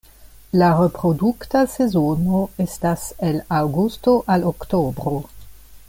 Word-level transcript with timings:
La 0.59 0.69
reprodukta 0.77 1.61
sezono 1.73 2.39
estas 2.65 3.05
el 3.29 3.39
aŭgusto 3.59 4.15
al 4.37 4.49
oktobro. 4.55 5.19